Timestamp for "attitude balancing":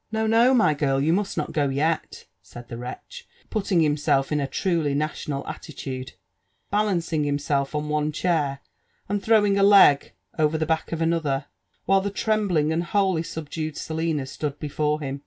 5.46-7.24